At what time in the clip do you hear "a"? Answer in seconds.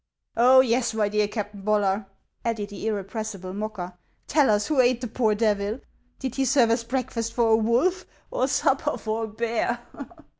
7.49-7.55, 9.25-9.27